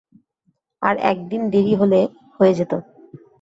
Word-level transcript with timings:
আর 0.81 0.95
এক 1.01 1.17
দিন 1.29 1.41
দেরি 1.53 1.73
হলে 1.75 1.99
হয়ে 2.39 2.53
যেত। 2.53 2.71